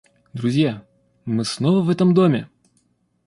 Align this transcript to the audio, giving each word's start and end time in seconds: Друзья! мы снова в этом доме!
Друзья! 0.33 0.83
мы 1.25 1.43
снова 1.45 1.83
в 1.83 1.89
этом 1.91 2.15
доме! 2.15 2.49